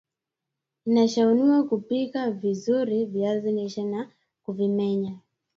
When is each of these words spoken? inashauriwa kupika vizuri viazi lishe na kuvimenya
inashauriwa 0.85 1.63
kupika 1.63 2.31
vizuri 2.31 3.05
viazi 3.05 3.51
lishe 3.51 3.83
na 3.83 4.11
kuvimenya 4.43 5.17